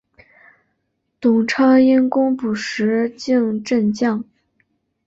[1.19, 4.23] 董昌因功补石镜镇将。